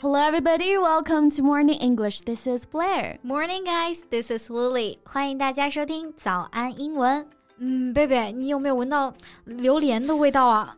[0.00, 0.76] Hello, everybody.
[0.76, 2.22] Welcome to Morning English.
[2.22, 3.18] This is Blair.
[3.22, 4.02] Morning, guys.
[4.10, 4.98] This is Lily.
[5.04, 7.26] 欢迎大家收听早安英文。
[7.58, 9.12] 嗯，贝贝，你有没有闻到
[9.44, 10.76] 榴莲的味道啊？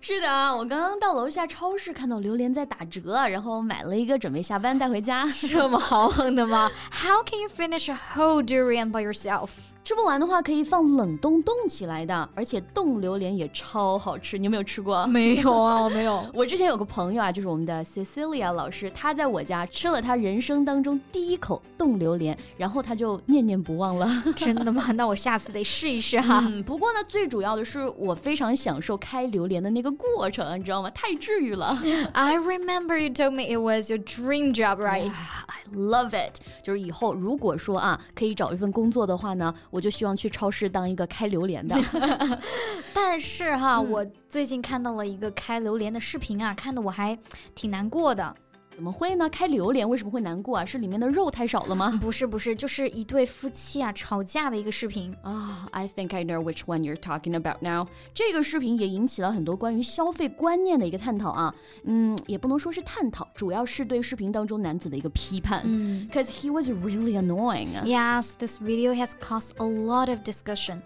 [0.00, 5.26] 是的啊，我刚刚到楼下超市看到榴莲在打折，然后买了一个，准备下班带回家。
[5.48, 6.70] 这么豪横的吗？
[6.92, 9.48] How can you finish a whole durian by yourself?
[9.83, 14.37] 吃不完的话，可以放冷冻冻起来的，而且冻榴莲也超好吃。
[14.37, 15.05] 你有没有吃过？
[15.07, 16.23] 没有啊，我没有。
[16.33, 24.07] 我之前有个朋友啊，就是我们的 Cecilia 老师，他在我家吃了他人生当中第一口冻榴莲，然后他就念念不忘了。
[24.37, 24.89] 真的吗？
[24.93, 26.41] 那我下次得试一试哈。
[26.47, 30.89] 嗯，不过呢，最主要的是我非常享受开榴莲的那个过程，你知道吗？
[30.91, 31.77] 太治愈了。
[32.13, 35.11] I remember you told me it was your dream job, right?
[35.11, 36.39] I love it.
[36.63, 39.53] 就是以后如果说啊，可以找一份工作的话呢。
[39.73, 41.75] 我就希望去超市当一个开榴莲的
[42.93, 47.17] 但是哈，我最近看到了一个开榴莲的视频啊，看得我还
[47.55, 48.35] 挺难过的。
[48.75, 49.29] 怎么会呢？
[49.29, 50.65] 开榴莲为什么会难过啊？
[50.65, 51.97] 是里面的肉太少了吗？
[52.01, 55.67] 不是不是，就是一对夫妻啊吵架的一个视频啊。
[55.71, 57.87] I think I know which one you're talking about now。
[58.13, 61.53] 这个视频也引起了很多关于消费观念的一个探讨啊。
[61.83, 65.61] 嗯，也不能说是探讨，主要是对视频当中男子的一个批判。
[65.65, 67.69] 嗯，Cause he was really annoying.
[67.85, 70.81] Yes, this video has caused a lot of discussion.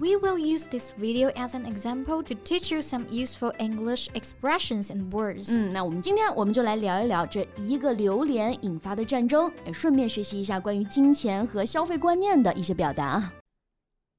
[0.00, 4.88] We will use this video as an example to teach you some useful English expressions
[4.88, 5.56] and words.
[5.56, 13.30] 嗯，那我们今天我们就来聊一聊这一个榴莲引发的战争，也顺便学习一下关于金钱和消费观念的一些表达。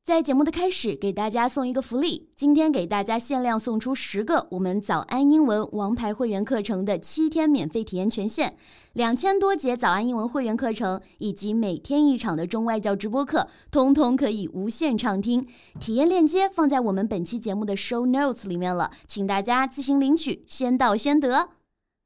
[0.02, 2.30] 在节目的开始，给大家送一个福利。
[2.34, 8.54] 今天给大家限量送出十个我们早安英文王牌会员课程的七天免费体验权限，
[8.94, 15.46] 两千多节早安英文会员课程以及每天一场的中外教直播课，通通可以无限畅听。
[15.78, 21.50] 体验链接放在我们本期节目的 show notes 里面了，请大家自行领取，先到先得。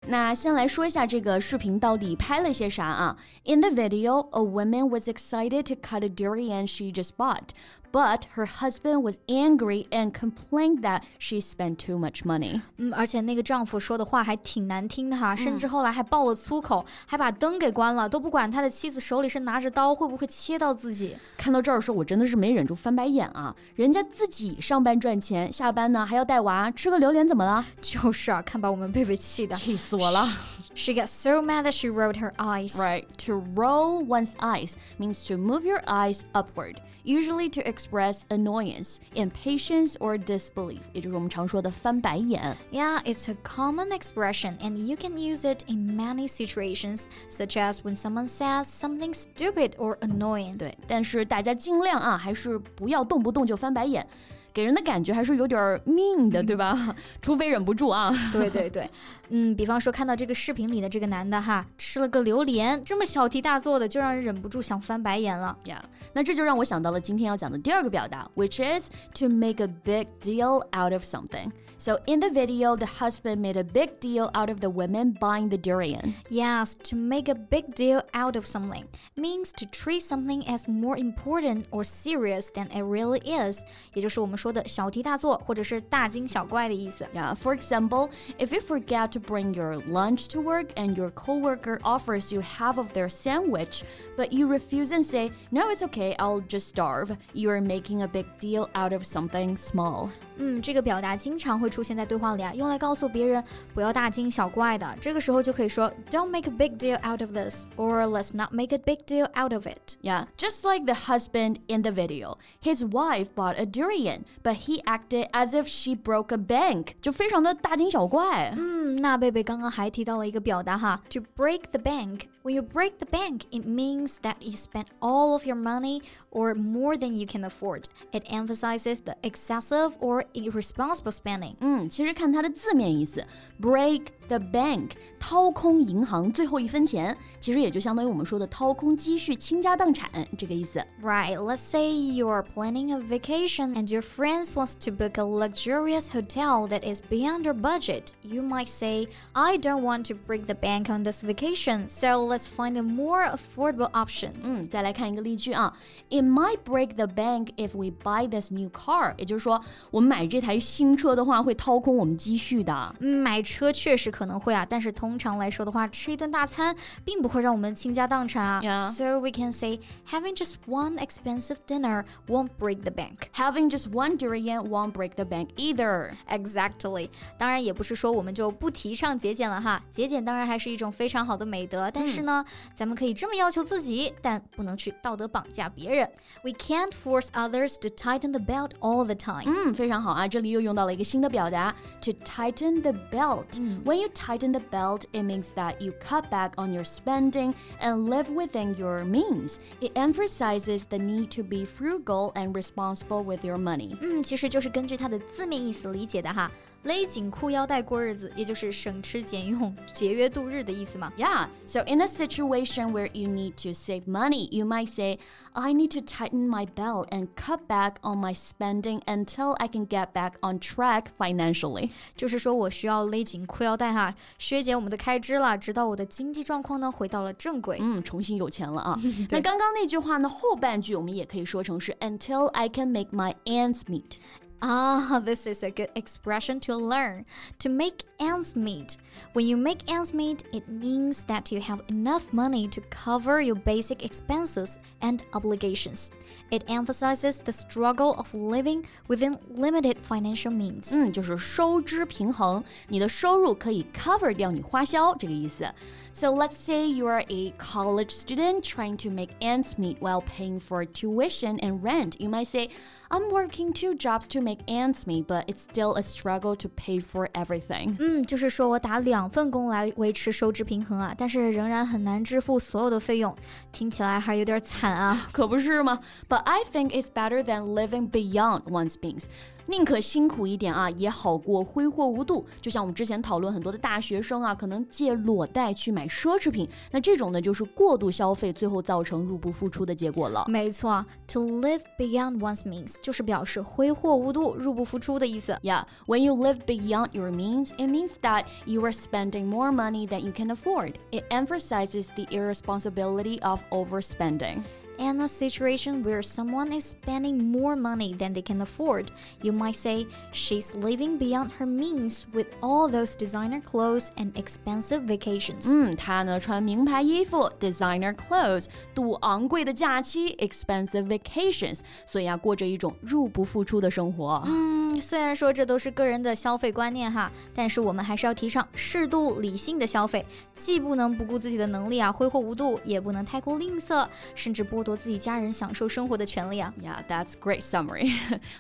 [0.09, 7.49] 那先来说一下这个视频到底拍了些啥啊？In the video, a woman was excited to cut a durian she just bought,
[7.95, 12.61] but her husband was angry and complained that she spent too much money.
[12.79, 21.17] 嗯，而且那个丈夫说的话还挺难听的哈，甚至后来还爆了粗口，还把灯给关了，都不管他的妻子手里是拿着刀会不会切到自己。
[21.37, 23.55] 看到这儿的时候，我真的是没忍住翻白眼啊！
[23.77, 27.65] 人家自己上班赚钱，下班呢还要带娃，吃个榴莲怎么了？
[27.81, 29.77] 就是啊，看把我们贝贝气的，气！
[29.77, 30.29] 死我了。
[30.76, 32.76] She got so mad that she rolled her eyes.
[32.78, 33.06] Right.
[33.26, 39.96] To roll one's eyes means to move your eyes upward, usually to express annoyance, impatience,
[40.00, 40.82] or disbelief.
[40.94, 42.56] 也就是我们常说的翻白眼。
[42.72, 47.98] Yeah, it's a common expression, and you can use it in many situations, such as when
[47.98, 50.58] someone says something stupid or annoying.
[50.58, 54.08] 对，但是大家尽量啊，还是不要动不动就翻白眼。
[54.52, 56.96] 给人的感觉还是有点 mean 的， 对吧？
[57.22, 58.12] 除非忍不住啊。
[58.34, 58.90] 对对对，
[59.30, 65.56] 嗯，比方说看到这个视频里的这个男的哈，吃了个榴莲，这么小题大做的，就让人忍不住想翻白眼了。
[65.66, 65.80] Yeah，
[66.14, 71.52] 那这就让我想到了今天要讲的第二个表达，which is to make a big deal out of something.
[71.78, 75.48] So in the video, the husband made a big deal out of the women buying
[75.48, 76.14] the durian.
[76.30, 78.84] Yes, to make a big deal out of something
[79.16, 83.62] means to treat something as more important or serious than it really is.
[83.94, 87.08] 也就是我们说的小题大做或者是大惊小怪的意思。
[87.14, 92.32] Yeah, for example, if you forget to bring your lunch to work and your coworker offers
[92.32, 93.84] you half of their sandwich,
[94.18, 98.08] but you refuse and say, "No, it's okay, I'll just starve." You are making a
[98.08, 100.10] big deal out of something small.
[100.38, 104.88] 嗯，这个表达经常会出现在对话里啊，用来告诉别人不要大惊小怪的。
[105.02, 109.54] 这个时候就可以说，Don't make a big deal out of this, or let's not make a big deal out
[109.54, 109.98] of it.
[110.02, 114.82] Yeah, just like the husband in the video, his wife bought a durian, but he
[114.86, 118.54] acted as if she broke a bank，就非常的大惊小怪。
[118.56, 122.22] 嗯， 那贝贝刚刚还提到了一个表达哈，to break the bank.
[122.44, 126.02] When you break the bank, it means that you spent all of your money
[126.32, 127.84] or more than you can afford.
[128.12, 131.56] It emphasizes the excessive or irresponsible spending。
[131.60, 133.26] 嗯，其实看它的字面意思，
[133.62, 140.80] break the bank，掏空银行最后一分钱，其实也就相当于我们说的掏空积蓄、倾家荡产这个意思。
[141.04, 141.38] Right.
[141.38, 146.10] Let's say you are planning a vacation and your friends wants to book a luxurious
[146.10, 148.14] hotel that is beyond your budget.
[148.24, 148.93] You might say,
[149.34, 153.24] I don't want to break the bank on this vacation, so let's find a more
[153.24, 154.32] affordable option.
[154.44, 155.74] 嗯，再来看一个例句啊，
[156.10, 159.14] It might break the bank if we buy this new car。
[159.18, 162.96] 也就是说，我们买这台新车的话，会掏空我们积蓄的。
[163.00, 168.62] 嗯，买车确实可能会啊，但是通常来说的话，吃一顿大餐并不会让我们倾家荡产啊。
[168.62, 168.90] Yeah.
[168.92, 169.80] So we can say
[170.10, 173.30] having just one expensive dinner won't break the bank.
[173.34, 176.14] Having just one wondering won't break the bank either.
[176.30, 177.10] Exactly.
[177.38, 181.90] 当然也不是说我们就不提 倡节俭了哈，节俭当然还是一种非常好的美德。
[181.92, 182.44] 但是呢，
[182.74, 186.10] 咱们可以这么要求自己，但不能去道德绑架别人。
[186.44, 189.44] We can't force others to tighten the belt all the time.
[189.46, 193.60] 嗯，非常好啊，这里又用到了一个新的表达，to tighten the belt.
[193.86, 198.10] When you tighten the belt, it means that you cut back on your spending and
[198.10, 199.58] live within your means.
[199.80, 203.98] It emphasizes the need to be frugal and responsible with your money.
[204.02, 206.52] 嗯，其实就是根据它的字面意思理解的哈。
[206.84, 211.12] 勒紧裤腰带过日子，也就是省吃俭用、节约度日的意思嘛。
[211.18, 215.20] Yeah, so in a situation where you need to save money, you might say,
[215.52, 219.88] I need to tighten my belt and cut back on my spending until I can
[219.88, 221.90] get back on track financially.
[222.16, 227.78] 就是说我需要勒紧裤腰带哈，削减我们的开支了，直到我的经济状况呢回到了正轨。
[227.82, 228.98] 嗯，重新有钱了啊。
[229.30, 234.14] 那刚刚那句话呢，后半句我们也可以说成是 until I can make my ends meet.
[234.62, 237.24] Ah, this is a good expression to learn.
[237.60, 238.98] To make ends meet.
[239.32, 243.56] When you make ends meet, it means that you have enough money to cover your
[243.56, 246.12] basic expenses and obligations.
[246.52, 250.94] It emphasizes the struggle of living within limited financial means.
[250.94, 255.74] 嗯，就是收支平衡，你的收入可以 cover 掉你花销这个意思。
[256.12, 260.86] So let's say you are a college student trying to make ends meet while paying for
[260.86, 262.20] tuition and rent.
[262.20, 262.72] You might say,
[263.14, 267.00] I'm working two jobs to make ends meet, but it's still a struggle to pay
[267.00, 267.96] for everything.
[268.00, 273.36] 嗯，就是说我打两份工来维持收支平衡啊，但是仍然很难支付所有的费用，
[273.72, 275.28] 听起来还有点惨啊。
[275.32, 276.00] 可不是吗？
[276.28, 279.24] But I think it's better than living beyond one's means.
[279.68, 282.44] 宁可辛苦一点啊，也好过挥霍无度。
[282.60, 290.46] 就像我们之前讨论很多的大学生啊，可能借裸贷去买奢侈品，那这种呢就是过度消费，最后造成入不敷出的结果了。
[290.48, 295.56] 没错，to live beyond one's means 就是表示挥霍无度、入不敷出的意思。
[295.62, 300.22] Yeah, when you live beyond your means, it means that you are spending more money than
[300.22, 300.96] you can afford.
[301.12, 304.64] It emphasizes the irresponsibility of overspending.
[305.02, 309.06] In a situation where someone is spending more money than they can afford,
[309.42, 315.04] you might say she's living beyond her means with all those designer clothes and expensive
[315.04, 315.70] vacations.
[315.70, 324.44] 嗯，她呢穿名牌衣服，designer clothes，度昂贵的假期，expensive vacations，所以啊，过着一种入不敷出的生活。
[324.48, 330.25] 嗯， 虽然说这都是个人的消费观念哈，但是我们还是要提倡适度理性的消费，
[330.55, 336.73] 既不能不顾自己的能力啊挥霍无度，也不能太过吝啬，甚至剥夺自己家人享受生活的权利啊。
[336.83, 338.13] Yeah, that's great summary.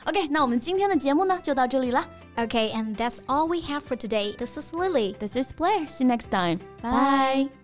[0.04, 2.06] OK，那我们今天的节目呢就到这里了。
[2.36, 4.36] Okay, and that's all we have for today.
[4.36, 5.14] This is Lily.
[5.18, 5.86] This is Blair.
[5.86, 6.58] See you next time.
[6.82, 7.63] Bye.